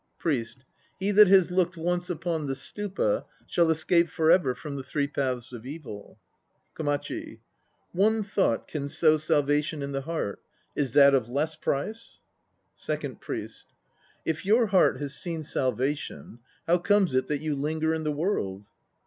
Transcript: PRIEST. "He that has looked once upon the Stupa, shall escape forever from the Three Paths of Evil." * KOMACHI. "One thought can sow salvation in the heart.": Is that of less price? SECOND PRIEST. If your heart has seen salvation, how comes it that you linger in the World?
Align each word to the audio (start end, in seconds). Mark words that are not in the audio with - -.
PRIEST. 0.17 0.65
"He 0.99 1.11
that 1.11 1.27
has 1.27 1.51
looked 1.51 1.77
once 1.77 2.09
upon 2.09 2.47
the 2.47 2.55
Stupa, 2.55 3.25
shall 3.45 3.69
escape 3.69 4.09
forever 4.09 4.55
from 4.55 4.75
the 4.75 4.81
Three 4.81 5.05
Paths 5.07 5.53
of 5.53 5.63
Evil." 5.63 6.17
* 6.47 6.73
KOMACHI. 6.75 7.37
"One 7.91 8.23
thought 8.23 8.67
can 8.67 8.89
sow 8.89 9.17
salvation 9.17 9.83
in 9.83 9.91
the 9.91 10.01
heart.": 10.01 10.41
Is 10.75 10.93
that 10.93 11.13
of 11.13 11.29
less 11.29 11.55
price? 11.55 12.17
SECOND 12.75 13.21
PRIEST. 13.21 13.67
If 14.25 14.43
your 14.43 14.65
heart 14.65 14.97
has 14.97 15.13
seen 15.13 15.43
salvation, 15.43 16.39
how 16.65 16.79
comes 16.79 17.13
it 17.13 17.27
that 17.27 17.41
you 17.43 17.55
linger 17.55 17.93
in 17.93 18.03
the 18.03 18.11
World? 18.11 18.65